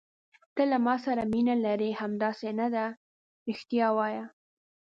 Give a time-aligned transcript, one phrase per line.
[0.55, 2.85] ته له ما سره مینه لرې، همداسې نه ده؟
[3.47, 4.25] رښتیا وایه.